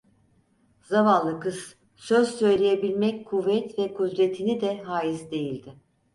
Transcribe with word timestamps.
Zavallı 0.81 1.39
kız 1.39 1.75
söz 1.95 2.35
söyleyebilmek 2.39 3.25
kuvvet 3.27 3.79
ve 3.79 3.93
kudretini 3.93 4.61
de 4.61 4.81
hâiz 4.83 5.31
değildi. 5.31 5.73